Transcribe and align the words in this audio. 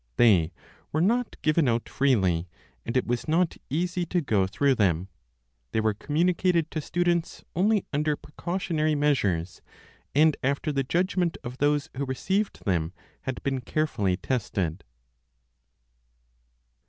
They 0.17 0.51
were 0.91 0.99
not 0.99 1.39
given 1.43 1.67
out 1.67 1.87
freely, 1.87 2.49
and 2.87 2.97
it 2.97 3.05
was 3.05 3.27
not 3.27 3.57
easy 3.69 4.03
to 4.07 4.19
go 4.19 4.47
through 4.47 4.73
them. 4.73 5.09
They 5.73 5.79
were 5.79 5.93
communicated 5.93 6.71
to 6.71 6.81
students 6.81 7.45
only 7.55 7.85
under 7.93 8.15
precautionary 8.15 8.95
measures, 8.95 9.61
and 10.15 10.35
after 10.41 10.71
the 10.71 10.81
judgment 10.83 11.37
of 11.43 11.59
those 11.59 11.91
who 11.95 12.05
received 12.05 12.65
them 12.65 12.93
had 13.25 13.43
been 13.43 13.61
carefully 13.61 14.17
tested. 14.17 14.83